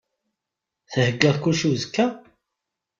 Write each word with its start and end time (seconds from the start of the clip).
Theyyaḍ 0.91 1.35
kullec 1.39 1.61
i 1.63 1.67
uzekka? 1.71 2.05